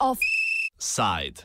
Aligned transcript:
Offside. 0.00 1.44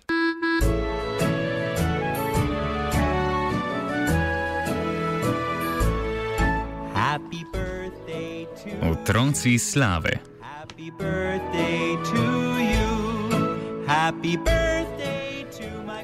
Happy 6.93 7.43
birthday 7.51 8.47
to 8.55 8.69
Otroci 8.81 9.59
slave. 9.59 10.19
Happy 10.41 10.89
birthday 10.89 11.95
to 12.03 12.23
you. 12.59 13.85
Happy 13.85 14.37
birthday 14.37 14.43
to 14.43 14.63
my 14.65 14.82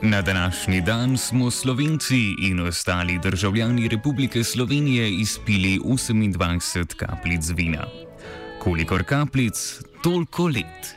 Na 0.09 0.21
današnji 0.21 0.81
dan 0.81 1.17
smo 1.17 1.51
Slovenci 1.51 2.35
in 2.41 2.59
ostali 2.59 3.19
državljani 3.23 3.87
Republike 3.87 4.43
Slovenije 4.43 5.09
izpili 5.09 5.79
28 5.79 6.85
kapljic 6.95 7.49
vina. 7.49 7.85
Kolikor 8.59 9.03
kapljic, 9.03 9.81
toliko 10.03 10.47
let. 10.47 10.95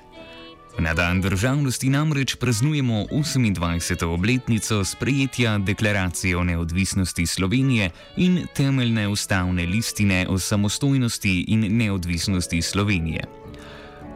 Na 0.79 0.95
dan 0.95 1.21
državnosti 1.21 1.89
namreč 1.89 2.35
praznujemo 2.35 2.95
28. 2.95 4.05
obletnico 4.05 4.85
sprejetja 4.85 5.59
Deklaracije 5.59 6.37
o 6.37 6.45
neodvisnosti 6.45 7.27
Slovenije 7.27 7.91
in 8.17 8.47
temeljne 8.57 9.09
ustavne 9.09 9.67
listine 9.67 10.27
o 10.29 10.39
samostojnosti 10.39 11.45
in 11.49 11.77
neodvisnosti 11.77 12.63
Slovenije. 12.63 13.25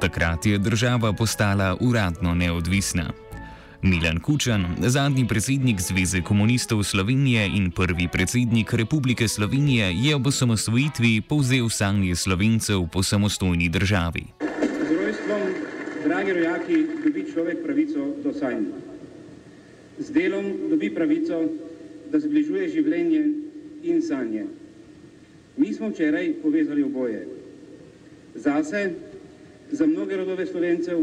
Takrat 0.00 0.46
je 0.46 0.58
država 0.58 1.12
postala 1.12 1.76
uradno 1.80 2.34
neodvisna. 2.34 3.25
Milan 3.82 4.20
Kučan, 4.20 4.64
zadnji 4.86 5.26
predsednik 5.28 5.80
Zveze 5.80 6.22
komunistov 6.22 6.82
Slovenije 6.82 7.46
in 7.46 7.70
prvi 7.70 8.08
predsednik 8.12 8.72
Republike 8.72 9.28
Slovenije, 9.28 9.92
je 9.92 10.14
ob 10.16 10.26
osamosvojitvi 10.26 11.20
povzel 11.28 11.68
sanje 11.68 12.16
slovencev 12.16 12.88
po 12.92 13.02
samostojni 13.02 13.68
državi. 13.68 14.24
Z 14.88 14.90
rojstvom, 14.96 15.42
dragi 16.04 16.32
rojaki, 16.32 16.76
dobi 17.04 17.26
človek 17.32 17.64
pravico 17.64 18.14
do 18.24 18.32
sanj. 18.32 18.64
Z 19.98 20.12
delom 20.12 20.70
dobi 20.70 20.90
pravico, 20.94 21.42
da 22.12 22.20
zbližuje 22.20 22.68
življenje 22.68 23.22
in 23.82 24.02
sanje. 24.02 24.46
Mi 25.56 25.72
smo 25.74 25.88
včeraj 25.88 26.32
povezali 26.42 26.82
oboje. 26.82 27.28
Zase, 28.34 28.90
za 29.72 29.86
mnoge 29.86 30.16
rodove 30.16 30.46
slovencev, 30.46 31.00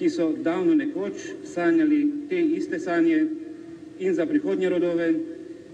ki 0.00 0.08
so 0.08 0.32
davno 0.32 0.72
nekoč 0.74 1.44
sanjali 1.44 2.00
te 2.28 2.40
iste 2.40 2.78
sanje, 2.80 3.26
in 4.00 4.14
za 4.14 4.24
prihodnje 4.26 4.68
rodove, 4.68 5.14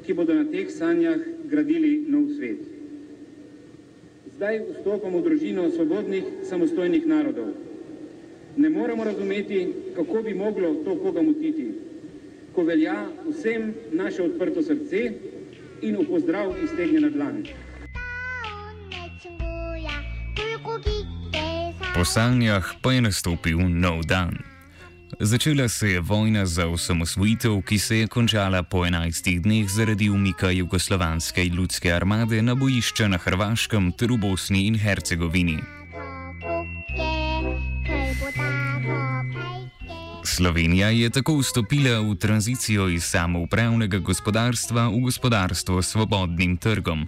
ki 0.06 0.14
bodo 0.14 0.34
na 0.34 0.44
teh 0.50 0.70
sanjah 0.70 1.20
gradili 1.46 2.02
nov 2.10 2.26
svet. 2.34 2.58
Zdaj 4.34 4.58
vstopamo 4.72 5.20
v 5.22 5.28
družino 5.30 5.68
svobodnih, 5.70 6.24
samostojnih 6.50 7.06
narodov. 7.06 7.54
Ne 8.56 8.68
moremo 8.70 9.04
razumeti, 9.04 9.68
kako 9.94 10.22
bi 10.22 10.34
moglo 10.34 10.74
to 10.82 10.98
koga 10.98 11.22
motiti, 11.22 11.70
ko 12.52 12.64
velja 12.66 13.06
vsem 13.28 13.74
naše 13.92 14.26
odprto 14.26 14.62
srce 14.62 15.06
in 15.86 15.96
v 15.96 16.06
pozdrav 16.10 16.50
iztegnjena 16.64 17.10
dlan. 17.14 17.44
sanjah 22.06 22.62
pa 22.82 22.92
je 22.92 23.00
nastopil 23.02 23.58
nov 23.58 24.06
dan. 24.06 24.38
Začela 25.20 25.68
se 25.68 25.90
je 25.90 26.00
vojna 26.00 26.46
za 26.46 26.66
osamosvojitev, 26.66 27.62
ki 27.62 27.78
se 27.78 27.98
je 27.98 28.06
končala 28.06 28.62
po 28.62 28.86
11 28.86 29.42
dneh 29.42 29.68
zaradi 29.68 30.10
umika 30.10 30.50
jugoslovanske 30.50 31.44
ljudske 31.44 31.92
armade 31.92 32.42
na 32.42 32.54
bojišča 32.54 33.08
na 33.08 33.18
Hrvaškem 33.18 33.92
ter 33.92 34.12
v 34.12 34.16
Bosni 34.16 34.66
in 34.66 34.78
Hercegovini. 34.78 35.58
Slovenija 40.24 40.88
je 40.88 41.10
tako 41.10 41.38
vstopila 41.38 42.00
v 42.00 42.14
tranzicijo 42.14 42.88
iz 42.88 43.04
samoupravnega 43.04 43.98
gospodarstva 43.98 44.88
v 44.88 45.00
gospodarstvo 45.00 45.82
s 45.82 45.88
svobodnim 45.88 46.56
trgom. 46.56 47.06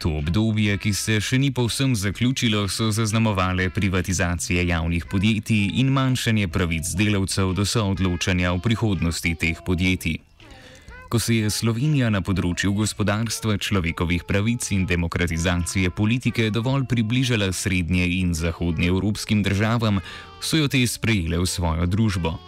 To 0.00 0.14
obdobje, 0.16 0.78
ki 0.80 0.94
se 0.96 1.18
še 1.20 1.36
ni 1.36 1.50
povsem 1.52 1.92
zaključilo, 1.92 2.62
so 2.72 2.86
zaznamovale 2.88 3.66
privatizacije 3.68 4.62
javnih 4.66 5.04
podjetij 5.04 5.76
in 5.82 5.90
manjšanje 5.92 6.48
pravic 6.48 6.94
delavcev 6.96 7.52
do 7.52 7.66
soodločanja 7.68 8.54
o 8.56 8.58
prihodnosti 8.64 9.34
teh 9.36 9.60
podjetij. 9.66 10.16
Ko 11.12 11.18
se 11.18 11.36
je 11.42 11.50
Slovenija 11.52 12.08
na 12.08 12.22
področju 12.24 12.72
gospodarstva, 12.78 13.58
človekovih 13.60 14.24
pravic 14.24 14.70
in 14.72 14.86
demokratizacije 14.88 15.92
politike 15.92 16.48
dovolj 16.48 16.86
približala 16.88 17.50
srednje 17.52 18.06
in 18.22 18.32
zahodnje 18.32 18.88
evropskim 18.88 19.44
državam, 19.44 20.00
so 20.40 20.56
jo 20.56 20.70
te 20.70 20.80
sprejele 20.86 21.42
v 21.42 21.50
svojo 21.50 21.84
družbo. 21.84 22.38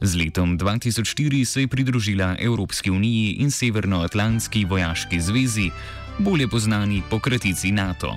Z 0.00 0.16
letom 0.16 0.58
2004 0.58 1.44
se 1.44 1.60
je 1.60 1.68
pridružila 1.68 2.36
Evropski 2.38 2.90
uniji 2.90 3.32
in 3.32 3.50
Severnoatlantski 3.50 4.64
vojaški 4.64 5.20
zvezi, 5.20 5.70
bolje 6.18 6.46
znani 6.58 7.02
po 7.10 7.18
kratici 7.18 7.72
NATO. 7.72 8.16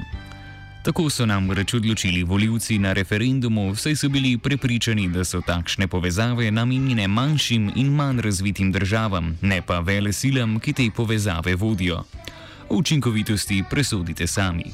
Tako 0.83 1.09
so 1.09 1.25
nam 1.25 1.51
reč 1.51 1.73
odločili 1.73 2.23
voljivci 2.23 2.77
na 2.79 2.93
referendumu, 2.93 3.75
saj 3.75 3.95
so 3.95 4.09
bili 4.09 4.37
prepričani, 4.37 5.07
da 5.09 5.23
so 5.25 5.41
takšne 5.41 5.87
povezave 5.87 6.51
namenjene 6.51 7.07
manjšim 7.07 7.71
in 7.75 7.87
manj 7.87 8.21
razvitim 8.21 8.71
državam, 8.71 9.37
ne 9.41 9.61
pa 9.61 9.79
vele 9.79 10.13
silam, 10.13 10.59
ki 10.59 10.73
te 10.73 10.89
povezave 10.95 11.55
vodijo. 11.55 12.03
O 12.69 12.75
učinkovitosti 12.75 13.63
presodite 13.69 14.27
sami. 14.27 14.65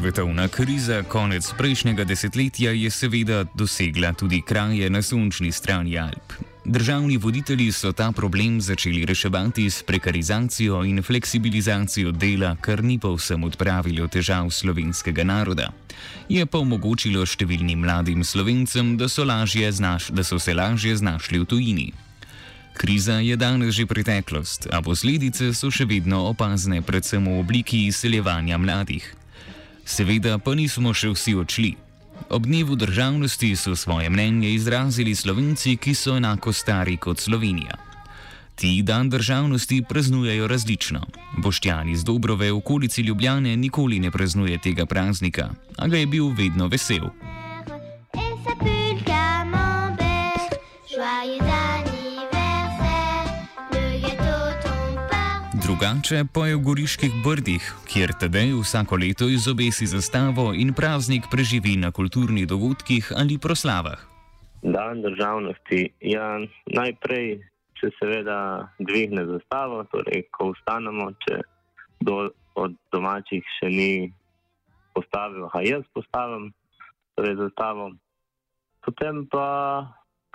Svetovna 0.00 0.48
kriza 0.48 1.02
konec 1.02 1.44
prejšnjega 1.58 2.04
desetletja 2.08 2.70
je 2.72 2.90
seveda 2.90 3.44
dosegla 3.54 4.14
tudi 4.16 4.40
kraje 4.40 4.88
na 4.90 5.02
sončni 5.02 5.52
strani 5.52 5.98
Alp. 5.98 6.32
Državni 6.64 7.16
voditelji 7.16 7.72
so 7.72 7.92
ta 7.92 8.12
problem 8.12 8.60
začeli 8.60 9.04
reševati 9.04 9.70
s 9.70 9.82
prekarizacijo 9.82 10.84
in 10.84 11.02
fleksibilizacijo 11.02 12.12
dela, 12.12 12.56
kar 12.60 12.84
ni 12.84 12.98
povsem 12.98 13.44
odpravilo 13.44 14.08
težav 14.08 14.48
slovenskega 14.50 15.24
naroda. 15.24 15.68
Je 16.28 16.46
pa 16.46 16.64
omogočilo 16.64 17.26
številnim 17.26 17.84
mladim 17.84 18.24
slovencem, 18.24 18.96
da 18.96 19.04
so, 19.08 19.28
znaš, 19.70 20.08
da 20.08 20.24
so 20.24 20.38
se 20.38 20.54
lažje 20.54 20.96
znašli 20.96 21.38
v 21.38 21.44
tujini. 21.44 21.92
Kriza 22.72 23.20
je 23.20 23.36
danes 23.36 23.74
že 23.74 23.86
preteklost, 23.86 24.68
a 24.72 24.80
posledice 24.80 25.52
so 25.52 25.70
še 25.70 25.84
vedno 25.84 26.24
opazne, 26.32 26.80
predvsem 26.80 27.24
v 27.24 27.40
obliki 27.44 27.86
izseljevanja 27.92 28.56
mladih. 28.56 29.19
Seveda 29.90 30.38
pa 30.38 30.54
nismo 30.54 30.92
še 30.94 31.10
vsi 31.10 31.32
odšli. 31.34 31.70
Ob 32.30 32.44
dnevu 32.46 32.76
državnosti 32.78 33.48
so 33.58 33.74
svoje 33.74 34.10
mnenje 34.10 34.52
izrazili 34.54 35.16
slovenci, 35.18 35.74
ki 35.82 35.94
so 35.98 36.14
enako 36.14 36.52
stari 36.54 36.94
kot 36.96 37.18
Slovenija. 37.18 37.74
Ti 38.54 38.82
dan 38.86 39.10
državnosti 39.10 39.82
praznujejo 39.88 40.46
različno. 40.46 41.00
Boštjan 41.42 41.90
iz 41.90 42.04
Dobrove 42.04 42.52
v 42.52 42.56
okolici 42.62 43.02
Ljubljane 43.02 43.56
nikoli 43.56 43.98
ne 43.98 44.10
praznuje 44.14 44.60
tega 44.62 44.86
praznika, 44.86 45.50
a 45.76 45.88
ga 45.88 45.98
je 45.98 46.06
bil 46.06 46.30
vedno 46.38 46.68
vesel. 46.68 47.10
Drugače 55.80 56.28
pa 56.34 56.44
je 56.44 56.56
v 56.56 56.60
Goriških 56.60 57.12
brdih, 57.24 57.64
kjer 57.88 58.12
tedej 58.20 58.52
vsako 58.52 59.00
leto 59.00 59.24
izobesi 59.32 59.86
zastavo 59.88 60.52
in 60.52 60.74
praznik 60.76 61.24
preživi 61.32 61.72
na 61.80 61.88
kulturnih 61.88 62.44
dogodkih 62.44 63.08
ali 63.16 63.38
proslavah. 63.40 63.96
Dan 64.60 65.00
državnosti. 65.00 65.88
Ja, 66.04 66.36
najprej, 66.68 67.40
če 67.80 67.88
seveda 67.96 68.68
dvigne 68.76 69.24
zastavo, 69.24 69.80
torej 69.88 70.28
ko 70.36 70.50
vstanemo, 70.52 71.14
če 71.24 71.40
do, 72.04 72.28
od 72.60 72.76
domačih 72.92 73.40
še 73.56 73.72
ni 73.72 74.12
postavil, 74.92 75.48
a 75.48 75.64
jaz 75.64 75.88
postavim 75.96 76.52
torej 77.16 77.40
zastavo. 77.40 77.94
Potem 78.84 79.24
pa 79.32 79.48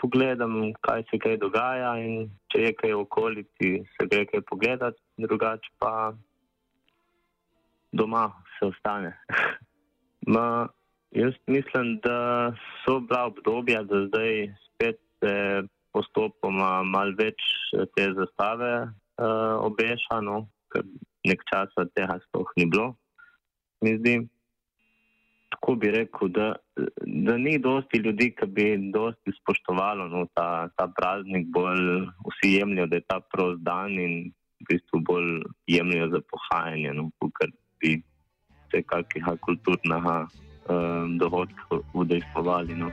pogledam, 0.01 0.73
kaj 0.85 1.03
se 1.09 1.19
kaj 1.19 1.37
dogaja 1.41 1.95
in 2.03 2.29
če 2.51 2.67
je 2.67 2.71
kaj 2.79 2.93
v 2.93 3.01
okolici, 3.03 3.71
se 3.95 4.07
gre 4.11 4.25
kaj 4.29 4.43
pogledati, 4.49 5.01
drugače 5.17 5.71
pa 5.79 5.91
doma 7.91 8.27
se 8.57 8.71
ostane. 8.71 9.13
Ma, 10.33 10.67
Jaz 11.15 11.33
mislim, 11.47 11.99
da 12.03 12.51
so 12.83 12.99
bila 12.99 13.25
obdobja, 13.25 13.83
da 13.83 14.07
zdaj 14.07 14.55
spet 14.65 14.99
se 15.23 15.63
postopoma 15.93 16.83
malo 16.83 17.15
več 17.15 17.39
eh, 17.71 17.85
te 17.95 18.09
zastave 18.17 18.71
uh, 18.83 19.55
obeša, 19.63 20.19
no, 20.27 20.41
ker 20.73 20.83
nek 21.23 21.45
čas 21.47 21.71
od 21.79 21.93
tega 21.95 22.17
sploh 22.25 22.51
ni 22.59 22.65
bilo, 22.67 22.89
mi 23.81 23.95
zdi. 24.01 24.17
Kako 25.65 25.75
bi 25.75 25.91
rekel, 25.91 26.27
da, 26.27 26.55
da 27.05 27.37
ni 27.37 27.59
dosti 27.59 27.97
ljudi, 27.97 28.35
ki 28.39 28.45
bi 28.45 28.91
dosti 28.93 29.31
spoštovalo 29.41 30.07
no, 30.07 30.25
ta, 30.33 30.69
ta 30.77 30.87
praznik, 30.97 31.47
bolj 31.47 32.05
vsi 32.27 32.51
jemljajo, 32.53 32.87
da 32.87 32.95
je 32.95 33.01
ta 33.07 33.19
prost 33.33 33.61
dan 33.61 33.91
in 33.91 34.31
v 34.61 34.65
bistvu 34.69 34.99
bolj 35.09 35.41
jemljajo 35.67 36.09
za 36.09 36.21
pohajanje, 36.31 36.93
no, 36.93 37.09
kot 37.19 37.49
bi 37.81 38.01
se 38.71 38.83
kakega 38.83 39.35
kulturnega 39.41 40.27
um, 40.69 41.17
dohodka 41.17 41.81
udejstvovali. 41.93 42.75
No. 42.75 42.91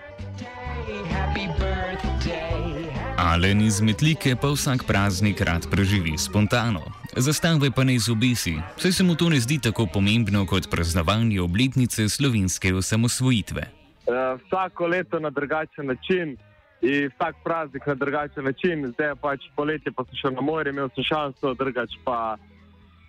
Alen 3.19 3.61
iz 3.61 3.81
Metlike 3.81 4.37
pa 4.41 4.49
vsak 4.49 4.87
praznik 4.89 5.41
rad 5.41 5.69
preživi 5.71 6.17
spontano. 6.19 7.02
Zastave 7.17 7.71
pa 7.77 7.85
ne 7.85 7.95
izobesi, 7.95 8.55
saj 8.77 8.93
se 8.93 9.05
mu 9.05 9.15
to 9.15 9.29
ne 9.29 9.41
zdi 9.41 9.59
tako 9.61 9.87
pomembno 9.95 10.47
kot 10.47 10.71
praznovanje 10.71 11.41
obletnice 11.41 12.09
slovenske 12.09 12.75
osamosvojitve. 12.75 13.63
Uh, 13.63 14.41
vsako 14.41 14.87
leto 14.87 15.21
na 15.21 15.31
drugačen 15.31 15.87
način 15.87 16.37
in 16.83 17.11
vsak 17.15 17.37
praznik 17.45 17.87
na 17.87 17.95
drugačen 17.95 18.45
način. 18.45 18.93
Zdaj 18.95 19.09
je 19.09 19.17
pač 19.17 19.41
poletje, 19.57 19.93
pa 19.93 20.05
sem 20.05 20.17
šel 20.17 20.33
na 20.33 20.41
morje, 20.41 20.73
imel 20.73 20.89
sem 20.95 21.05
šanso, 21.05 21.55
drugač 21.55 21.91
pa 22.05 22.37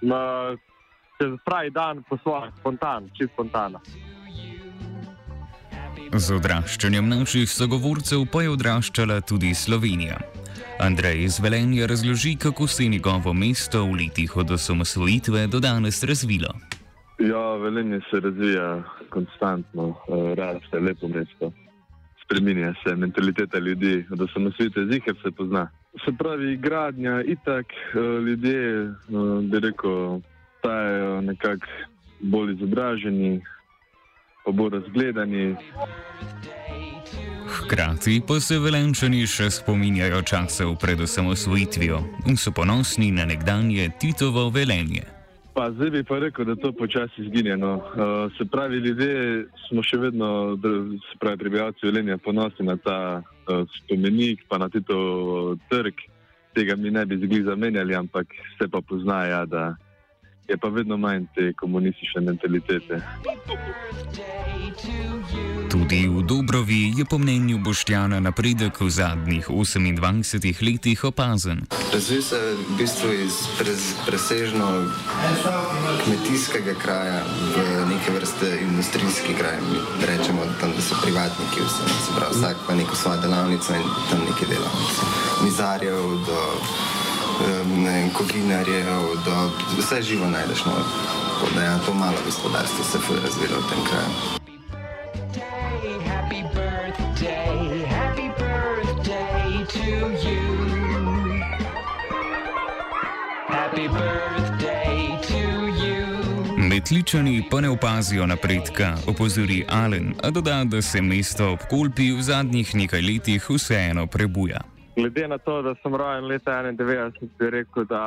na, 0.02 0.22
čez 1.18 1.40
pravi 1.46 1.70
dan 1.70 2.04
po 2.10 2.18
svoje, 2.18 2.52
spontan, 2.60 3.10
čist 3.18 3.32
spontano. 3.34 3.80
Z 6.14 6.36
odraščanjem 6.38 7.08
naših 7.10 7.50
sogovorcev 7.50 8.28
pa 8.30 8.44
je 8.44 8.52
odraščala 8.54 9.16
tudi 9.26 9.50
Slovenija. 9.58 10.20
Andrej 10.78 11.24
iz 11.26 11.40
Velenja 11.42 11.88
razloži, 11.90 12.36
kako 12.38 12.68
se 12.70 12.84
je 12.84 12.90
njegovo 12.90 13.34
mesto 13.34 13.82
v 13.88 13.96
letih 14.04 14.36
od 14.38 14.52
osamosvojitve 14.52 15.48
do 15.48 15.60
danes 15.60 16.04
razvilo. 16.04 16.52
Ja, 17.18 17.56
Velenje 17.58 18.00
se 18.12 18.20
razvija 18.20 18.84
konstantno, 19.10 19.88
eh, 19.90 20.36
raste 20.36 20.80
lepo 20.80 21.08
mesto. 21.08 21.50
Spreminja 22.26 22.74
se 22.84 22.96
mentaliteta 22.96 23.58
ljudi, 23.60 24.06
od 24.12 24.22
osamosvojitve 24.22 24.86
zihar 24.92 25.16
se 25.24 25.32
pozna. 25.32 25.70
Se 26.06 26.14
pravi, 26.18 26.58
gradnja, 26.58 27.24
itak, 27.26 27.66
eh, 27.74 28.00
ljudje, 28.28 28.86
eh, 28.86 28.94
bi 29.50 29.60
rekel, 29.60 30.22
stajajo 30.60 31.22
nekako 31.22 31.66
bolj 32.20 32.54
izobraženi, 32.54 33.42
pa 34.46 34.52
bolj 34.52 34.70
razgledani. 34.70 35.56
Hkrati 37.54 38.22
pa 38.28 38.40
se 38.40 38.60
velenčani 38.60 39.28
še 39.28 39.50
spominjajo 39.52 40.22
časov 40.22 40.76
pred 40.82 41.02
osamosvojitvijo 41.02 42.00
in 42.28 42.38
so 42.38 42.52
ponosni 42.52 43.12
na 43.12 43.26
nekdanje 43.26 43.90
Titovo 44.00 44.50
velenje. 44.50 45.04
Pa 45.54 45.70
zdaj 45.72 45.90
bi 45.90 46.02
pa 46.04 46.18
rekel, 46.20 46.46
da 46.46 46.56
to 46.56 46.72
počasi 46.74 47.22
izginja. 47.22 47.56
No. 47.56 47.76
Uh, 47.76 48.32
se 48.38 48.46
pravi, 48.46 48.78
ljudje 48.82 49.46
smo 49.68 49.84
še 49.86 50.00
vedno, 50.02 50.58
se 51.12 51.18
pravi, 51.22 51.38
prebivalci 51.38 51.86
Velenja, 51.86 52.18
ponosni 52.18 52.66
na 52.66 52.78
ta 52.78 52.98
uh, 53.22 53.62
spomenik, 53.78 54.42
pa 54.50 54.58
na 54.58 54.70
Tito 54.74 54.98
trg. 55.70 56.02
Tega 56.58 56.76
mi 56.76 56.90
ne 56.92 57.06
bi 57.06 57.18
zgli 57.22 57.44
zamenjali, 57.46 57.96
ampak 57.96 58.34
se 58.58 58.68
pa 58.68 58.82
pozna, 58.82 59.26
ja, 59.26 59.46
da 59.46 59.76
je 60.50 60.58
pa 60.58 60.70
vedno 60.74 60.98
manj 60.98 61.26
te 61.36 61.54
komunistične 61.54 62.22
mentalitete. 62.22 63.02
Tudi 65.70 66.08
v 66.08 66.22
Dobrovi 66.22 66.94
je 66.98 67.06
po 67.06 67.18
mnenju 67.18 67.58
Boštjana 67.58 68.20
napredek 68.20 68.82
v 68.82 68.90
zadnjih 68.90 69.50
28 69.50 70.62
letih 70.62 71.04
opazen. 71.04 71.66
Razvil 71.94 72.22
se 72.22 72.36
je 72.36 72.54
v 72.54 72.78
bistvu 72.78 73.10
iz 73.14 73.36
prez, 73.58 73.82
presežno 74.06 74.86
kmetijskega 76.06 76.74
kraja 76.78 77.26
v 77.56 77.58
neke 77.90 78.12
vrste 78.12 78.60
industrijski 78.62 79.34
kraj. 79.34 79.58
Mi 79.72 79.78
rečemo, 80.06 80.46
tam, 80.62 80.72
da 80.76 80.82
so 80.82 80.96
privatniki 81.02 81.62
vsi, 81.66 81.84
se 82.06 82.12
pravi, 82.16 82.34
vsak 82.38 82.58
pa 82.68 82.76
neko 82.76 82.96
svojo 82.96 83.22
delavnico 83.22 83.74
in 83.74 83.88
tam 84.10 84.20
neki 84.30 84.46
delavnice. 84.46 85.02
Mizarjev 85.44 86.02
do 86.28 86.40
ne 87.66 88.10
kovinarjev, 88.14 89.02
do 89.26 89.36
vse 89.78 90.02
živo 90.02 90.30
najdeš. 90.30 90.66
No. 90.66 90.72
Tako 91.44 91.56
da 91.56 91.62
je 91.62 91.80
to 91.86 91.94
malo 91.94 92.18
gospodarstvo 92.26 92.84
se 92.84 92.98
je 92.98 93.20
razvilo 93.22 93.60
v 93.60 93.70
tem 93.70 93.84
kraju. 93.90 94.43
Metličani 106.94 107.44
pa 107.52 107.62
ne 107.62 107.70
opazijo 107.70 108.26
napredka, 108.26 108.94
opozori 109.08 109.66
Alen, 109.70 110.14
a 110.24 110.30
doda, 110.30 110.64
da 110.64 110.82
se 110.82 111.02
mesto 111.02 111.48
ob 111.52 111.60
Kolpi 111.70 112.12
v 112.12 112.22
zadnjih 112.22 112.76
nekaj 112.76 113.02
letih 113.02 113.48
vseeno 113.50 114.06
prebuja. 114.08 114.62
Glede 114.96 115.28
na 115.28 115.38
to, 115.38 115.62
da 115.62 115.74
sem 115.82 115.96
rojen 115.96 116.28
leta 116.30 116.52
91, 116.52 117.30
bi 117.40 117.50
rekel, 117.50 117.86
da 117.90 118.04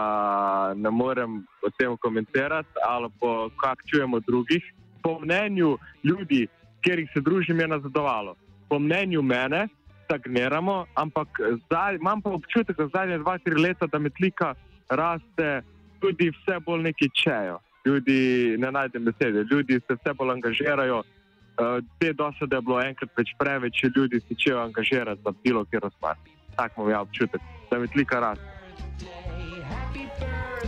ne 0.76 0.90
morem 0.90 1.42
o 1.66 1.70
tem 1.78 1.96
komentirati 1.96 2.68
ali 2.88 3.10
pa 3.20 3.48
kak 3.62 3.82
čujemo 3.90 4.20
drugih. 4.20 4.62
Po 5.02 5.18
mnenju 5.18 5.78
ljudi, 6.04 6.46
kjer 6.80 6.98
jih 6.98 7.10
se 7.14 7.20
družim, 7.20 7.60
je 7.60 7.68
nazadovalo. 7.68 8.36
Po 8.68 8.78
mnenju 8.78 9.22
mene 9.22 9.66
stagniramo, 10.04 10.86
ampak 10.94 11.28
zdaj, 11.66 11.98
imam 11.98 12.22
pa 12.22 12.30
občutek, 12.30 12.76
da 12.76 12.86
zadnje 12.94 13.18
dva, 13.18 13.38
tri 13.38 13.54
leta, 13.58 13.86
da 13.86 13.98
metlika 13.98 14.54
raste, 14.88 15.62
tudi 16.00 16.30
vse 16.30 16.60
bolj 16.66 16.82
neki 16.82 17.10
čejo. 17.24 17.65
Ljudi 17.86 18.56
ne 18.58 18.70
najdem 18.72 19.04
besede, 19.04 19.44
ljudi 19.50 19.80
se 19.86 19.94
vse 19.94 20.14
bolj 20.18 20.30
angažirajo. 20.30 20.98
Uh, 20.98 21.84
te 21.98 22.12
dosade 22.12 22.56
je 22.56 22.62
bilo 22.62 22.80
enkrat 22.82 23.10
več 23.16 23.30
preveč, 23.38 23.84
ljudi 23.96 24.20
se 24.20 24.34
čejo 24.34 24.58
angažirati 24.60 25.22
za 25.24 25.32
bilo 25.44 25.64
kjer 25.64 25.88
stvar. 25.96 26.16
Tak 26.56 26.72
imam 26.76 26.90
ja 26.90 27.00
občutek, 27.00 27.40
da 27.70 27.78
metlika 27.78 28.20
raste. 28.20 28.56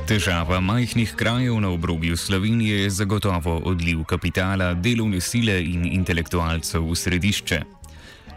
Težava 0.09 0.61
majhnih 0.61 1.11
krajev 1.17 1.61
na 1.61 1.69
obrobju 1.71 2.17
Slovenije 2.17 2.83
je 2.83 2.91
zagotovo 2.91 3.59
odliv 3.65 4.05
kapitala, 4.09 4.75
delovne 4.75 5.21
sile 5.21 5.59
in 5.65 5.85
intelektualcev 5.85 6.87
v 6.91 6.97
središče. 6.97 7.78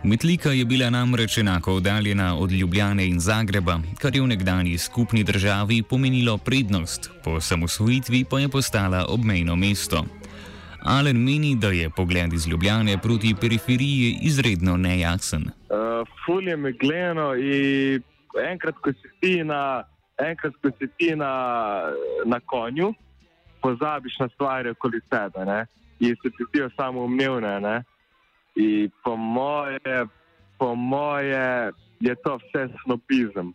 Metlika 0.03 0.49
je 0.49 0.65
bila 0.65 0.89
namreč 0.89 1.37
enako 1.37 1.73
oddaljena 1.73 2.37
od 2.37 2.51
Ljubljane 2.51 3.07
in 3.07 3.19
Zagreba, 3.19 3.79
kar 4.01 4.15
je 4.15 4.21
v 4.21 4.27
nekdanji 4.27 4.77
skupni 4.77 5.23
državi 5.23 5.83
pomenilo 5.83 6.37
prednost, 6.37 7.11
po 7.23 7.41
samosvojitvi 7.41 8.25
pa 8.29 8.39
je 8.39 8.49
postala 8.49 9.05
obmejno 9.09 9.55
mesto. 9.55 10.05
Alen 10.83 11.17
meni, 11.17 11.55
da 11.55 11.67
je 11.67 11.89
pogled 11.89 12.33
iz 12.33 12.47
Ljubljane 12.47 12.97
proti 12.97 13.35
periferiji 13.41 14.17
izredno 14.21 14.77
nejasen. 14.77 15.41
Uh, 15.41 16.07
ful 16.25 16.47
je 16.47 16.57
megleno 16.57 17.35
in 17.35 18.01
enkrat, 18.51 18.75
ko 18.75 18.91
si 18.93 19.09
ti 19.19 19.43
na, 19.43 19.83
enkrat, 20.17 20.53
ko 20.61 20.69
si 20.79 20.87
ti 20.97 21.15
na, 21.15 21.33
na 22.25 22.39
konju, 22.39 22.93
pozabiš 23.61 24.19
na 24.19 24.29
stvari 24.29 24.69
okoli 24.69 24.99
sebe 25.09 25.45
ne? 25.45 25.65
in 25.99 26.15
se 26.23 26.29
ti 26.29 26.43
zdijo 26.49 26.69
samo 26.77 27.03
umevne. 27.03 27.59
Ne? 27.59 27.83
In 28.55 28.91
po 29.03 29.15
moje, 29.15 30.05
po 30.57 30.75
moje 30.75 31.71
je 31.99 32.15
to 32.23 32.37
vse 32.37 32.67
snobizem. 32.83 33.53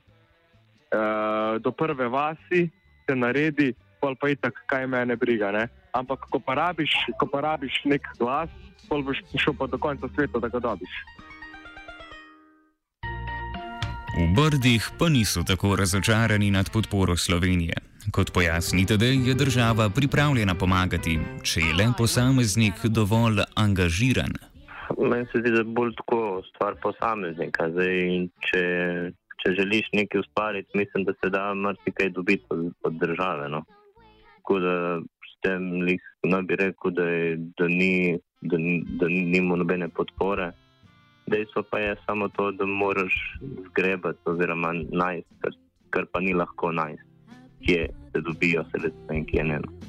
Uh, 0.86 1.60
do 1.60 1.72
prve 1.72 2.08
vasi 2.08 2.70
se 3.06 3.14
naredi, 3.14 3.74
pol 4.00 4.16
pa 4.16 4.30
itak, 4.30 4.54
kaj 4.66 4.86
mene 4.86 5.16
briga. 5.16 5.50
Ne? 5.52 5.68
Ampak 5.92 6.30
ko 6.30 6.40
pa 6.40 6.54
rabiš, 6.54 6.92
ko 7.18 7.26
pa 7.26 7.40
rabiš 7.40 7.84
nek 7.84 8.02
glas, 8.18 8.50
pol 8.88 9.02
boš 9.02 9.20
šel 9.36 9.54
pa 9.58 9.66
do 9.66 9.78
konca 9.78 10.08
sveta, 10.14 10.38
da 10.38 10.48
ga 10.48 10.60
dobiš. 10.62 10.94
V 14.16 14.32
Brdih 14.32 14.80
pa 14.98 15.08
niso 15.12 15.42
tako 15.44 15.76
razočarani 15.76 16.50
nad 16.50 16.70
podporo 16.72 17.16
Slovenije. 17.16 17.74
Kot 18.12 18.32
pojasnite, 18.32 18.96
da 18.96 19.04
je 19.06 19.34
država 19.34 19.90
pripravljena 19.90 20.54
pomagati, 20.54 21.18
če 21.42 21.60
je 21.60 21.74
le 21.74 21.90
posameznik 21.98 22.86
dovolj 22.86 23.42
angažiran. 23.54 24.32
Meni 24.98 25.26
se 25.32 25.40
zdi, 25.40 25.50
da 25.50 25.58
je 25.58 25.64
bolj 25.64 25.94
tako 25.96 26.42
stvar 26.50 26.76
posameznika. 26.82 27.68
Zdaj, 27.70 27.98
če, 28.48 28.62
če 29.42 29.54
želiš 29.58 29.88
nekaj 29.92 30.20
ustvariti, 30.20 30.78
mislim, 30.78 31.04
da 31.04 31.14
se 31.20 31.30
da 31.30 31.54
marsikaj 31.54 32.10
dobiti 32.10 32.46
od, 32.50 32.70
od 32.82 33.00
države. 33.00 33.48
No. 33.48 33.64
Tako 34.36 34.58
da 34.60 34.76
s 35.00 35.40
tem 35.42 35.72
lih, 35.88 36.02
ne 36.24 36.42
bi 36.42 36.56
rekel, 36.56 36.94
da, 36.94 37.08
je, 37.08 37.34
da, 37.58 37.68
ni, 37.68 38.18
da, 38.40 38.60
da 39.00 39.10
nima 39.10 39.56
nobene 39.56 39.88
podpore. 39.88 40.52
Dejstvo 41.26 41.64
pa 41.70 41.78
je 41.82 41.96
samo 42.06 42.28
to, 42.28 42.52
da 42.52 42.66
moraš 42.66 43.14
zgrebati 43.70 44.18
oziroma 44.24 44.72
najti, 44.92 45.28
kar, 45.42 45.58
kar 45.90 46.06
pa 46.12 46.20
ni 46.20 46.34
lahko 46.34 46.70
najti, 46.72 47.02
kje 47.66 47.88
se 48.12 48.20
dobijo 48.20 48.64
sredstva 48.70 49.18
in 49.18 49.26
kje 49.26 49.44
ne. 49.44 49.58
No. 49.64 49.86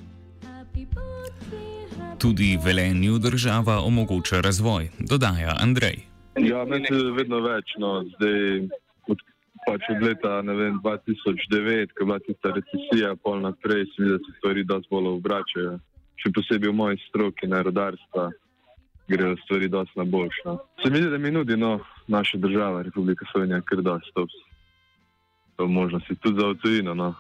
Tudi 2.18 2.58
velenju 2.66 3.18
država 3.18 3.80
omogoča 3.80 4.42
razvoj, 4.42 4.90
dodaja 5.00 5.56
Andrej. 5.60 5.98
Ja, 6.40 6.66
meni 6.66 6.86
se 6.90 7.12
vedno 7.18 7.40
več, 7.40 7.76
no, 7.78 7.92
zdaj 8.16 8.66
od, 9.08 9.22
pač 9.68 9.86
od 9.94 10.02
leta 10.02 10.40
vem, 10.42 10.80
2009, 10.84 11.94
ko 11.94 12.04
je 12.04 12.06
bila 12.06 12.20
tista 12.26 12.54
recesija, 12.56 13.14
pol 13.22 13.42
naprej, 13.42 13.86
se 13.86 14.02
mi 14.02 14.10
zdi, 14.10 14.18
da 14.18 14.20
se 14.26 14.34
stvari 14.38 14.64
dosti 14.64 14.90
bolj 14.92 15.12
obračajo. 15.14 15.78
Še 16.18 16.34
posebej 16.34 16.74
v 16.74 16.78
moji 16.82 17.02
stroki, 17.10 17.48
na 17.48 17.62
rodarstva. 17.62 18.32
grejo 19.08 19.38
stvari 19.44 19.68
dosti 19.68 20.00
na 20.00 20.04
boljše. 20.04 20.42
No. 20.46 20.58
Se 20.84 20.90
mi 20.90 20.98
zdi, 20.98 21.10
da 21.10 21.18
mi 21.18 21.32
nudi 21.32 21.58
no, 21.58 21.80
naša 22.08 22.38
država, 22.38 22.82
Republika 22.82 23.26
Slovenija, 23.32 23.62
ker 23.62 23.82
da 23.82 24.00
to, 24.14 24.26
to 25.56 25.68
možnosti 25.68 26.16
tudi 26.16 26.42
za 26.42 26.54
tujino. 26.62 26.94
No. 26.94 27.14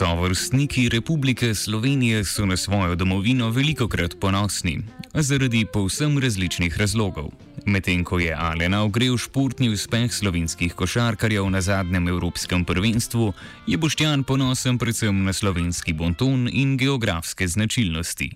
Sovrstniki 0.00 0.88
Republike 0.88 1.54
Slovenije 1.54 2.24
so 2.24 2.46
na 2.46 2.56
svojo 2.56 2.94
domovino 2.94 3.50
veliko 3.50 3.88
krat 3.88 4.16
ponosni, 4.20 4.78
zaradi 5.14 5.66
povsem 5.72 6.18
različnih 6.18 6.78
razlogov. 6.78 7.28
Medtem 7.66 8.04
ko 8.04 8.18
je 8.18 8.32
Alena 8.34 8.80
ogrel 8.82 9.18
športni 9.20 9.68
uspeh 9.68 10.12
slovenskih 10.12 10.72
košarkarjev 10.72 11.50
na 11.50 11.60
zadnjem 11.60 12.08
Evropskem 12.08 12.64
prvenstvu, 12.64 13.32
je 13.66 13.76
Boštjan 13.76 14.24
ponosen 14.24 14.78
predvsem 14.78 15.24
na 15.24 15.32
slovenski 15.32 15.92
bonton 15.92 16.48
in 16.52 16.76
geografske 16.76 17.48
značilnosti. 17.48 18.30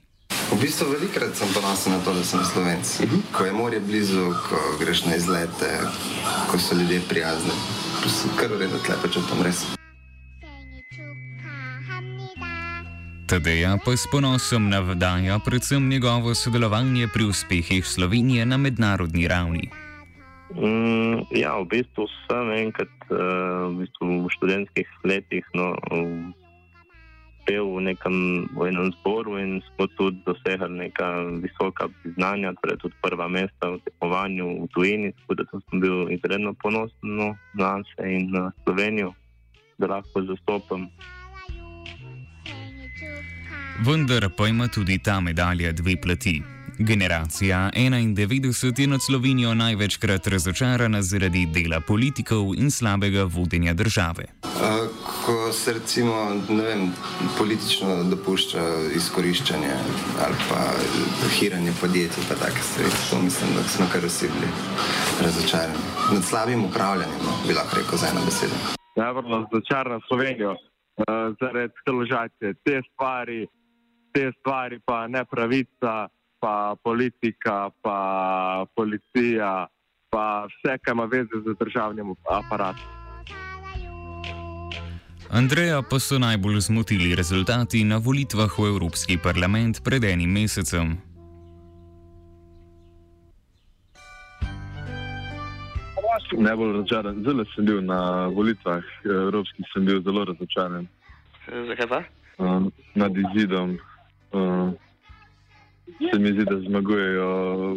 V 0.53 0.61
bistvu 0.61 0.91
velikrat 0.93 1.33
sem 1.37 1.49
ponosen 1.55 1.93
na 1.93 1.99
to, 2.05 2.13
da 2.13 2.25
sem 2.25 2.45
slovenc. 2.45 3.01
Ko 3.33 3.45
je 3.45 3.53
morje 3.53 3.81
blizu, 3.81 4.35
ko 4.49 4.61
greš 4.85 5.07
na 5.09 5.17
izlete, 5.17 5.81
ko 6.51 6.59
so 6.59 6.77
ljudje 6.77 7.01
prijazni. 7.09 7.57
Kar 8.37 8.53
v 8.53 8.61
redu, 8.67 8.77
tlepe 8.85 9.09
čutim 9.09 9.43
res. 9.43 9.65
Tadeja 13.25 13.79
pa 13.81 13.97
s 13.97 14.05
ponosom 14.13 14.69
navdaja 14.69 15.39
predvsem 15.45 15.89
njegovo 15.89 16.35
sodelovanje 16.35 17.09
pri 17.15 17.25
uspehih 17.25 17.87
Slovenije 17.87 18.47
na 18.47 18.57
mednarodni 18.57 19.29
ravni. 19.29 19.71
Mm, 20.53 21.25
ja, 21.33 21.57
v 21.57 21.65
bistvu 21.65 22.05
sem 22.29 22.51
enkrat 22.53 22.93
uh, 23.09 23.17
v, 23.73 23.81
bistvu 23.81 24.19
v 24.27 24.33
študentskih 24.37 24.89
letih 25.09 25.47
no, 25.57 25.73
pel 27.49 27.65
v 27.65 27.81
nekem 27.89 28.45
v 28.53 28.69
enem 28.69 28.93
zboru 29.01 29.41
in 29.41 29.65
smo 29.73 29.89
tudi 29.97 30.21
dosegali 30.29 30.85
neka 30.85 31.25
visoka 31.41 31.89
priznanja, 32.05 32.53
torej 32.61 32.77
tudi 32.85 32.97
prva 33.01 33.25
mesta 33.25 33.73
v 33.73 33.81
tekmovanju 33.89 34.69
v 34.69 34.69
tujini, 34.77 35.09
tako 35.25 35.33
da 35.41 35.45
sem 35.49 35.81
bil 35.81 36.13
izredno 36.13 36.53
ponosen 36.61 37.09
no, 37.09 37.33
na 37.57 37.81
se 37.97 38.05
in 38.05 38.29
na 38.37 38.53
Slovenijo, 38.69 39.17
da 39.81 39.97
lahko 39.97 40.29
zastopam. 40.29 40.93
Vendar 43.83 44.31
pa 44.37 44.49
ima 44.49 44.69
tudi 44.69 44.99
ta 44.99 45.21
medalja 45.21 45.73
dve 45.73 45.97
plati. 45.97 46.43
Generacija 46.79 47.71
91 47.77 48.81
je 48.81 48.87
nad 48.87 49.01
Slovenijo 49.03 49.55
največkrat 49.55 50.27
razočarana 50.27 51.03
zaradi 51.03 51.47
dela 51.47 51.81
politikov 51.81 52.55
in 52.55 52.71
slabega 52.71 53.25
vodenja 53.25 53.75
države. 53.75 54.25
Ko 55.27 55.53
se 55.53 55.73
recimo 55.73 56.15
ne 56.49 56.63
vem, 56.63 56.93
politično 57.39 58.05
dopušča 58.05 58.63
izkoriščanje 58.97 59.73
ali 60.25 60.37
pa 60.49 60.61
hiranje 61.39 61.73
podjetij, 61.81 62.25
pa 62.29 62.35
take 62.35 62.61
stvari, 62.63 62.91
to 63.11 63.23
mislim, 63.23 63.51
da 63.57 63.63
smo 63.63 63.87
kar 63.93 64.05
vsi 64.05 64.27
bili 64.35 64.53
razočarani. 65.23 65.85
Nad 66.13 66.25
slabim 66.25 66.65
upravljanjem, 66.65 67.21
no, 67.27 67.33
bi 67.49 67.55
lahko 67.55 67.77
rekel 67.77 67.99
za 67.99 68.07
eno 68.13 68.21
besedo. 68.25 68.55
Najbolj 68.97 69.25
razočaran 69.35 70.01
Slovenijo 70.09 70.51
uh, 70.53 70.57
zaradi 71.41 71.73
deložacije. 71.87 72.55
Te 72.65 72.81
stvari, 72.93 73.47
te 74.15 74.33
stvari 74.39 74.79
pa 74.87 75.07
nepravica, 75.09 76.09
pa 76.39 76.77
politika, 76.83 77.71
pa 77.83 77.99
policija, 78.75 79.67
pa 80.11 80.47
vse, 80.47 80.79
kar 80.83 80.95
ima 80.95 81.05
veze 81.05 81.41
z 81.47 81.57
državnim 81.61 82.15
aparatom. 82.31 82.85
Andreja 85.31 85.83
pa 85.91 85.99
so 85.99 86.19
najbolj 86.19 86.61
zmotili 86.61 87.15
rezultati 87.15 87.85
na 87.85 87.97
volitvah 87.97 88.59
v 88.59 88.69
Evropski 88.71 89.19
parlament 89.19 89.83
pred 89.85 90.05
enim 90.05 90.31
mesecem. 90.31 90.95
Najbolj 96.39 96.73
razočaran, 96.73 97.23
zelo 97.27 97.45
sem 97.55 97.67
bil 97.67 97.83
na 97.83 98.27
volitvah 98.27 98.83
evropskih, 99.05 99.67
sem 99.73 99.85
bil 99.87 100.03
zelo 100.03 100.25
razočaran 100.25 100.87
Zakaj 101.47 101.87
pa? 101.87 102.01
um, 102.39 102.73
nad 102.95 103.13
izidom. 103.17 103.79
Um, 104.35 104.75
se 105.99 106.19
mi 106.19 106.33
zdi, 106.33 106.45
da 106.45 106.59
zmagujejo, 106.61 107.77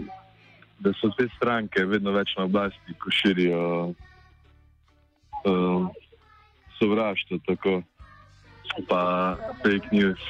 da 0.79 0.93
so 1.01 1.11
te 1.17 1.27
stranke 1.35 1.85
vedno 1.85 2.11
več 2.11 2.33
na 2.37 2.47
oblasti, 2.49 2.95
ko 2.97 3.13
širijo 3.13 3.93
um, 5.45 5.89
sovraštvo, 6.79 7.39
tako 7.45 7.81
pa 8.89 9.01
fake 9.63 9.89
news. 9.91 10.23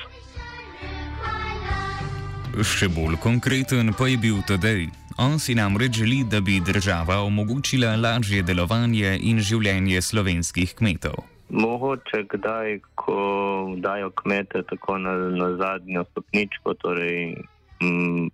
Še 2.58 2.90
bolj 2.90 3.20
konkreten 3.22 3.94
pa 3.94 4.08
je 4.10 4.18
bil 4.18 4.42
Tadej. 4.48 4.88
On 5.18 5.40
si 5.42 5.56
namreč 5.58 5.98
želi, 5.98 6.24
da 6.30 6.42
bi 6.42 6.60
država 6.62 7.22
omogočila 7.26 7.96
lažje 7.98 8.44
delovanje 8.46 9.16
in 9.22 9.42
življenje 9.42 10.02
slovenskih 10.02 10.76
kmetov. 10.78 11.37
Mogoče 11.50 12.24
kdaj, 12.30 12.80
ko 12.96 13.20
dajo 13.78 14.10
kmete 14.10 14.64
tako 14.68 14.98
na, 14.98 15.14
na 15.18 15.56
zadnjo 15.56 16.04
stopničko, 16.12 16.74
torej 16.74 17.36
mm, 17.84 18.28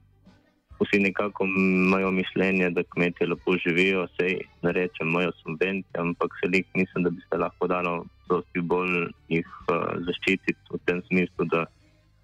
vsi 0.79 0.99
nekako 0.99 1.45
imajo 1.45 2.11
mišljenje, 2.11 2.69
da 2.69 2.83
kmetje 2.83 3.27
lepo 3.27 3.57
živijo, 3.67 4.03
vse 4.03 4.37
ne 4.61 4.71
rečem, 4.71 5.07
imajo 5.07 5.31
subvencije, 5.31 6.01
ampak 6.01 6.31
se 6.41 6.49
lik 6.49 6.67
mislim, 6.73 7.03
da 7.03 7.09
bi 7.09 7.21
se 7.29 7.37
lahko 7.37 7.67
dalo 7.67 8.05
dosti 8.29 8.61
bolj 8.61 9.07
jih 9.29 9.47
uh, 9.69 9.77
zaščititi 10.05 10.59
v 10.71 10.79
tem 10.85 11.01
smislu, 11.07 11.45
da 11.45 11.65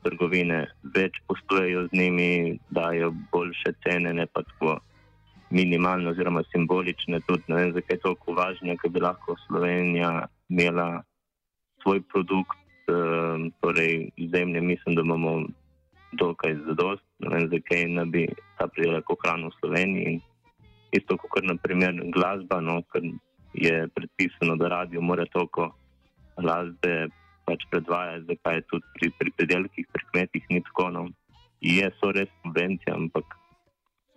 trgovine 0.03 0.65
več 0.95 1.21
poslujejo 1.27 1.87
z 1.87 1.97
njimi, 2.01 2.59
dajo 2.69 3.13
boljše 3.31 3.73
cene, 3.83 4.13
ne 4.13 4.25
pa 4.25 4.41
tako 4.41 4.79
minimalne 5.49 6.09
oziroma 6.09 6.43
simbolične. 6.51 7.19
Tudi 7.27 7.43
ne 7.47 7.55
vem, 7.55 7.73
zakaj 7.73 7.95
je 7.95 8.03
toliko 8.07 8.33
važno, 8.33 8.77
ker 8.81 8.91
bi 8.95 9.03
lahko 9.03 9.35
Slovenija 9.47 10.27
imela 10.49 11.03
svoj 11.83 12.01
produkt, 12.01 12.59
uh, 12.89 13.51
torej 13.61 14.09
zemlje, 14.33 14.61
mislim, 14.61 14.95
da 14.95 15.01
imamo 15.01 15.47
dokaj 16.11 16.55
zadost, 16.67 17.05
ne 17.19 17.29
vem, 17.29 17.49
zakaj 17.53 17.85
ne 17.85 18.05
bi 18.05 18.27
ta 18.57 18.67
pridelek 18.67 19.09
ohranil 19.09 19.49
v 19.49 19.59
Sloveniji. 19.59 20.05
In 20.13 20.21
isto 20.91 21.17
kot 21.17 21.43
naprimer 21.43 21.93
glasba, 22.13 22.61
no, 22.61 22.81
ker 22.91 23.05
je 23.53 23.87
predpisano, 23.95 24.55
da 24.55 24.67
radio 24.67 25.01
mora 25.01 25.25
toliko 25.25 25.69
glasbe 26.37 27.09
pač 27.45 27.65
predvajati, 27.69 28.25
zakaj 28.29 28.55
je 28.55 28.67
tudi 28.71 28.85
pri, 28.95 29.11
pri 29.19 29.31
pridelkih, 29.37 29.85
pri 29.93 30.03
kmetih 30.11 30.49
ni 30.49 30.61
tako. 30.69 30.89
No. 30.89 31.03
Je 31.61 31.89
so 31.99 32.11
res 32.15 32.29
subvencija, 32.43 32.95
ampak 32.95 33.25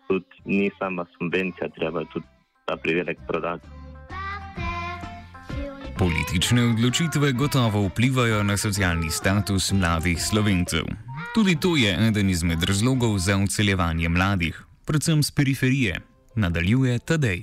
tudi 0.08 0.44
ni 0.44 0.70
sama 0.78 1.06
subvencija, 1.16 1.72
treba 1.76 2.04
je 2.04 2.12
tudi 2.16 2.28
ta 2.66 2.76
pridelek 2.76 3.18
prodati. 3.28 3.81
Politične 6.02 6.62
odločitve 6.74 7.30
gotovo 7.32 7.86
vplivajo 7.86 8.42
na 8.42 8.56
socialni 8.58 9.06
status 9.10 9.70
mladih 9.72 10.18
slovencev. 10.18 10.82
Tudi 11.34 11.54
to 11.62 11.78
je 11.78 11.94
eden 12.08 12.30
izmed 12.30 12.58
razlogov 12.68 13.18
za 13.22 13.38
odseljevanje 13.44 14.08
mladih, 14.08 14.54
predvsem 14.86 15.22
z 15.22 15.30
periferije, 15.36 15.94
nadaljuje 16.34 16.98
Tadej. 16.98 17.40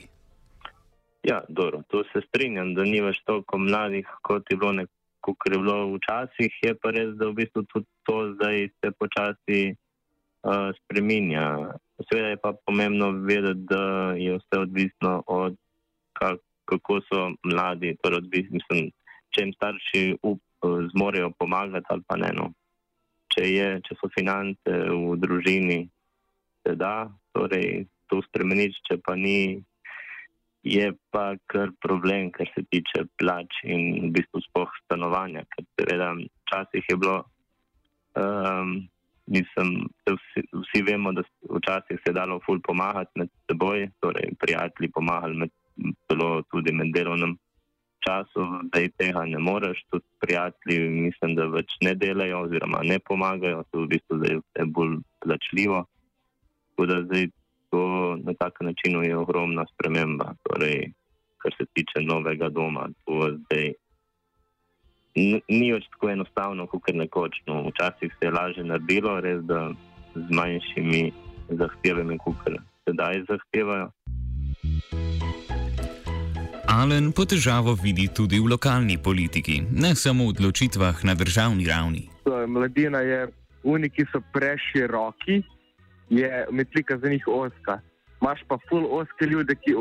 Ja, 1.24 1.40
dobro, 1.50 1.88
to 1.88 2.04
se 2.12 2.20
strinjam, 2.28 2.74
da 2.76 2.84
ni 2.84 3.00
več 3.00 3.24
toliko 3.24 3.58
mladih, 3.58 4.08
kot 4.28 4.44
je 4.52 4.58
bilo, 4.58 4.74
nek- 4.74 4.92
kakor 5.24 5.56
je 5.56 5.60
bilo 5.64 5.78
včasih. 5.96 6.52
Je 6.68 6.76
pa 6.76 6.92
res, 6.92 7.16
da 7.16 7.32
v 7.32 7.40
bistvu 7.40 7.64
tudi 7.72 7.88
to 8.04 8.18
zdaj 8.36 8.68
se 8.76 8.92
počasi 9.00 9.62
uh, 9.72 10.76
spreminja. 10.84 11.48
Seveda 12.12 12.36
je 12.36 12.44
pa 12.44 12.52
pomembno 12.68 13.12
vedeti, 13.24 13.64
da 13.72 14.12
je 14.20 14.36
vse 14.36 14.56
odvisno 14.68 15.24
od 15.28 15.56
kak, 16.20 16.44
kako 16.70 17.00
so 17.08 17.26
mladi, 17.44 17.96
torej 18.04 18.24
odvisno, 18.24 18.60
mislim, 18.62 18.92
če 19.34 19.46
jim 19.46 19.54
starši 19.58 20.04
up, 20.22 20.42
uh, 20.66 20.82
zmorejo 20.94 21.32
pomagati 21.40 21.90
ali 21.90 22.06
pa 22.08 22.18
ne. 22.22 22.34
No. 22.38 22.52
Če, 23.34 23.46
je, 23.46 23.70
če 23.86 23.98
so 24.00 24.10
finance 24.16 24.78
v 24.90 25.18
družini, 25.22 25.84
se 26.66 26.76
da 26.76 27.10
torej, 27.36 27.86
to 28.10 28.22
spremeniti, 28.26 28.82
če 28.90 28.98
pa 29.06 29.16
ni, 29.16 29.60
je 30.64 30.92
pa 31.14 31.34
kar 31.48 31.72
problem, 31.82 32.32
kar 32.36 32.50
se 32.54 32.66
tiče 32.72 33.06
plač 33.22 33.62
in 33.64 34.10
v 34.10 34.14
bistvu 34.18 34.42
spoh 34.50 34.72
stanovanja. 34.84 35.46
Ker 35.54 35.68
seveda 35.80 36.12
včasih 36.18 36.90
je 36.90 36.98
bilo, 37.00 37.20
um, 38.20 38.74
mislim, 39.32 39.88
vsi, 40.10 40.44
vsi 40.66 40.84
vemo, 40.90 41.14
da 41.16 41.24
včasih 41.48 42.02
se 42.02 42.12
je 42.12 42.18
dalo 42.18 42.40
ful 42.46 42.60
pomagati 42.66 43.24
med 43.24 43.32
seboj, 43.48 43.88
torej 44.04 44.34
prijatelji 44.42 44.92
pomagali 44.92 45.46
med, 45.46 45.54
celo 46.08 46.42
tudi 46.52 46.74
med 46.74 46.94
delovnim 46.96 47.38
časom, 48.06 48.70
zdaj 48.70 48.90
tega 48.98 49.26
ne 49.26 49.40
moreš, 49.40 49.82
tudi 49.92 50.06
prijatelji 50.20 50.90
mislim, 50.90 51.36
da 51.36 51.48
več 51.52 51.76
ne 51.82 51.96
delajo 51.96 52.46
oziroma 52.46 52.84
ne 52.84 53.00
pomagajo, 53.00 53.66
to 53.72 53.84
v 53.84 53.90
bistvu 53.96 54.20
zdaj 54.22 54.40
vse 54.40 54.68
bolj 54.78 54.96
plačljivo. 55.24 55.84
Tako 56.70 56.88
da 56.92 57.02
zdaj 57.04 57.28
to 57.70 57.84
na 58.24 58.34
tak 58.40 58.62
način 58.62 59.04
je 59.04 59.18
ogromna 59.18 59.66
sprememba, 59.74 60.34
torej, 60.48 60.92
kar 61.38 61.56
se 61.58 61.66
tiče 61.74 62.02
novega 62.02 62.50
doma. 62.50 62.88
Zdaj 63.08 63.74
ni 65.16 65.72
več 65.74 65.88
tako 65.94 66.10
enostavno, 66.16 66.68
kot 66.68 66.88
je 66.88 66.96
nekoč. 67.04 67.42
No, 67.48 67.62
včasih 67.70 68.16
se 68.16 68.28
je 68.28 68.32
lažje 68.32 68.64
naredilo, 68.64 69.20
res 69.22 69.44
da 69.44 69.70
z 70.16 70.28
manjšimi 70.32 71.10
zahtevami, 71.50 72.18
kot 72.24 72.48
sedaj 72.88 73.26
zahtevajo. 73.30 73.92
Alen 76.70 77.08
pa 77.18 77.24
težavo 77.26 77.74
vidi 77.74 78.04
tudi 78.14 78.38
v 78.38 78.46
lokalni 78.52 79.00
politiki, 79.02 79.56
ne 79.74 79.96
samo 79.98 80.28
v 80.28 80.38
odločitvah 80.38 81.02
na 81.02 81.16
državni 81.18 81.66
ravni. 81.66 82.04
Mladina 82.30 83.02
je, 83.02 83.26
oni, 83.66 83.90
ki 83.90 84.06
so 84.12 84.22
preširoki, 84.34 85.40
je 86.14 86.30
metlika 86.54 86.98
za 87.02 87.10
njih 87.10 87.26
oska. 87.26 87.80
Imáš 88.22 88.46
pa 88.48 88.60
ful 88.70 88.86
oske 88.86 89.26
ljudi, 89.26 89.56
ki, 89.66 89.74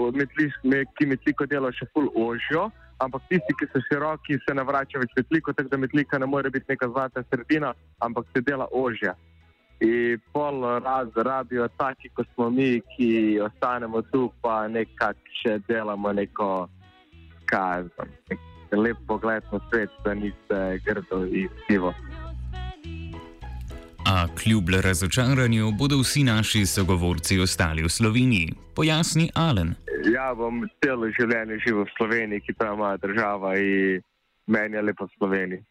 metliko 1.12 1.44
delajo 1.44 1.76
še 1.76 1.90
ful 1.92 2.08
ožjo, 2.16 2.70
ampak 3.04 3.20
tisti, 3.28 3.58
ki 3.60 3.68
so 3.68 3.84
široki, 3.90 4.40
se 4.48 4.56
navračajo 4.56 5.04
več 5.04 5.12
metliko, 5.20 5.52
tako 5.52 5.68
da 5.68 5.82
metlika 5.84 6.18
ne 6.18 6.26
more 6.26 6.48
biti 6.48 6.72
neka 6.72 6.88
zlata 6.88 7.20
sredina, 7.28 7.74
ampak 8.00 8.32
se 8.32 8.40
dela 8.40 8.64
ožja. 8.72 9.12
In 9.84 10.16
pol 10.32 10.64
raz 10.80 11.12
rabijo 11.14 11.68
taki, 11.76 12.08
kot 12.16 12.26
smo 12.32 12.48
mi, 12.50 12.80
ki 12.96 13.40
ostanemo 13.44 14.02
tu, 14.08 14.32
pa 14.40 14.64
nekako 14.72 15.36
še 15.44 15.60
delamo 15.68 16.16
neko, 16.16 16.48
nek 17.52 18.38
lep 18.72 18.96
pogled 19.06 19.42
na 19.52 19.60
svet, 19.70 19.90
da 20.04 20.14
niste 20.14 20.80
grdo 20.84 21.24
in 21.26 21.48
sivo. 21.66 21.94
A 24.06 24.26
kljub 24.42 24.68
razočaranju 24.82 25.72
bodo 25.78 25.98
vsi 25.98 26.22
naši 26.24 26.66
sogovorci 26.66 27.40
ostali 27.40 27.82
v 27.82 27.88
Sloveniji, 27.88 28.54
pojasni 28.74 29.30
Alen. 29.34 29.74
Ja, 30.14 30.34
bom 30.34 30.62
celo 30.84 31.10
življenje 31.12 31.58
živel 31.66 31.84
v 31.84 31.92
Sloveniji, 31.96 32.40
ki 32.40 32.54
ta 32.56 32.72
ima 32.72 32.96
država 32.96 33.56
in 33.58 34.00
meni 34.46 34.76
je 34.76 34.82
lepo 34.82 35.04
v 35.04 35.16
Sloveniji. 35.18 35.64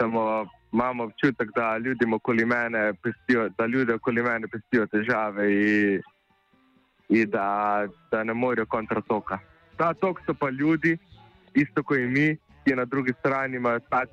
Samo 0.00 0.46
imam 0.72 1.00
občutek, 1.00 1.48
da 1.56 1.78
okoli 2.14 2.44
mene 2.44 2.92
pestijo, 3.02 3.48
da 3.58 3.66
ljudje 3.66 3.94
okoli 3.94 4.22
mene 4.22 4.48
pestijo 4.48 4.86
težave 4.86 5.48
in, 5.52 6.02
in 7.08 7.30
da, 7.30 7.86
da 8.10 8.24
ne 8.24 8.34
morejo 8.34 8.66
kontra 8.66 9.00
toka. 9.00 9.38
Ta 9.76 9.94
tok 9.94 10.20
so 10.26 10.34
pa 10.34 10.50
ljudi, 10.50 10.98
isto 11.54 11.82
kot 11.82 11.98
mi, 11.98 12.36
ki 12.64 12.76
na 12.76 12.84
drugi 12.84 13.12
strani 13.18 13.56
imajo 13.56 13.80
tak 13.90 14.08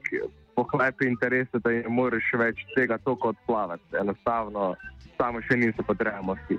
pohlepe 0.55 1.05
interese, 1.05 1.59
da 1.63 1.69
ne 1.69 1.89
moreš 1.89 2.31
več 2.39 2.63
tega 2.75 2.97
toka 2.97 3.33
odplavati. 3.35 3.83
Enostavno, 4.01 4.75
samo 5.17 5.41
še 5.45 5.57
niso 5.57 5.85
potrebno 5.85 6.37
vsi. 6.39 6.57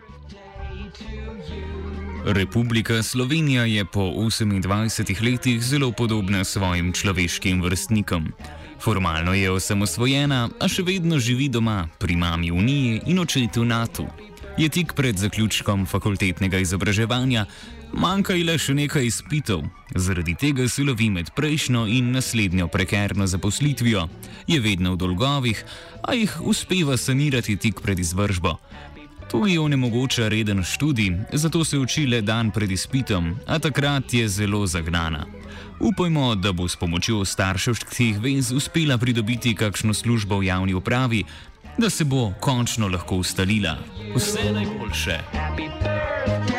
Republika 2.25 3.03
Slovenija 3.03 3.65
je 3.65 3.85
po 3.85 4.01
28 4.01 5.23
letih 5.25 5.63
zelo 5.63 5.93
podobna 5.93 6.45
svojim 6.45 6.93
človeškim 6.93 7.63
vrstnikom. 7.63 8.33
Formalno 8.81 9.35
je 9.35 9.51
osamosvojena, 9.51 10.49
a 10.61 10.69
še 10.69 10.83
vedno 10.87 11.19
živi 11.19 11.49
doma 11.49 11.89
pri 11.99 12.17
mami 12.17 12.51
Uniji 12.51 13.01
in 13.07 13.19
očetu 13.19 13.65
NATO. 13.65 14.07
Je 14.59 14.69
tik 14.69 14.95
pred 14.99 15.19
zaključkom 15.19 15.87
fakultetnega 15.87 16.59
izobraževanja, 16.59 17.47
manjka 17.93 18.35
ji 18.35 18.45
le 18.45 18.59
še 18.59 18.75
nekaj 18.75 19.07
izpitov, 19.07 19.63
zaradi 19.95 20.35
tega 20.39 20.69
se 20.69 20.85
lovi 20.85 21.11
med 21.11 21.31
prejšnjo 21.37 21.87
in 21.87 22.13
naslednjo 22.13 22.69
prekerno 22.69 23.27
zaposlitvijo, 23.27 24.09
je 24.47 24.61
vedno 24.61 24.95
v 24.95 25.01
dolgovih, 25.01 25.65
a 26.03 26.15
jih 26.15 26.39
uspeva 26.41 26.97
sanirati 26.97 27.57
tik 27.57 27.81
pred 27.81 27.99
izvržbo. 27.99 28.57
To 29.29 29.47
ji 29.47 29.59
onemogoča 29.59 30.29
reden 30.29 30.65
študij, 30.65 31.13
zato 31.33 31.65
se 31.65 31.79
uči 31.79 32.07
le 32.07 32.23
dan 32.23 32.51
pred 32.51 32.71
izpitom, 32.71 33.35
a 33.47 33.59
takrat 33.59 34.15
je 34.15 34.29
zelo 34.29 34.67
zagnana. 34.67 35.27
Upajmo, 35.81 36.35
da 36.35 36.53
bo 36.53 36.69
s 36.69 36.77
pomočjo 36.77 37.25
starševskih 37.25 38.19
vez 38.21 38.53
uspela 38.53 38.99
pridobiti 38.99 39.55
kakšno 39.55 39.95
službo 39.95 40.39
v 40.39 40.49
javni 40.49 40.75
upravi, 40.75 41.25
da 41.79 41.91
se 41.91 42.05
bo 42.05 42.33
končno 42.41 42.89
lahko 42.89 43.17
ustalila. 43.17 43.77
Vse 44.17 44.53
najboljše. 44.53 45.21
Happy 45.33 45.69
birthday, 45.81 46.58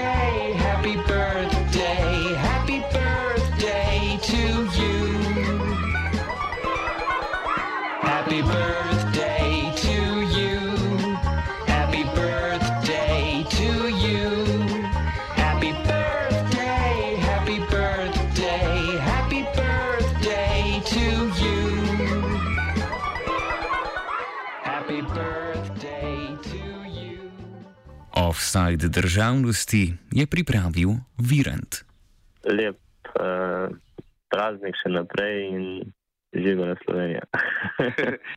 Happy 8.29 8.45
birthday 8.45 9.73
to 9.75 9.97
you. 10.37 10.59
Happy 11.65 12.03
birthday 12.13 13.41
to 13.57 13.89
you. 13.89 14.29
Happy 15.33 15.73
birthday, 15.73 17.17
happy 17.25 17.57
birthday, 17.73 18.99
happy 19.01 19.41
birthday 19.57 20.77
to 20.93 21.05
you. 21.41 21.61
Happy 24.61 25.01
birthday 25.01 26.29
to 26.51 26.61
you. 26.85 27.31
Offside 28.13 28.87
državnosti 28.89 29.93
je 30.11 30.27
pripravil 30.27 30.89
Virant. 31.17 31.81
Lep 32.45 32.77
uh, 33.17 33.73
praznik 34.29 34.77
še 34.77 34.93
naprej 34.93 35.49
in 35.49 35.65
živo 36.33 36.65
na 36.65 36.75
Slovenijo. 36.83 37.21